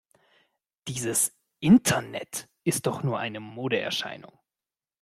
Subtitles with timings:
[0.87, 4.35] Dieses Internet ist doch nur eine Modeerscheinung!